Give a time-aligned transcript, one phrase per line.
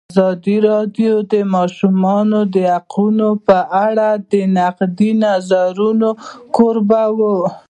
[0.13, 2.39] ازادي راډیو د د ماشومانو
[2.73, 6.09] حقونه په اړه د نقدي نظرونو
[6.55, 7.35] کوربه وه.